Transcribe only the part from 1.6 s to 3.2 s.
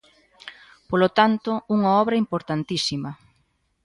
unha obra importantísima.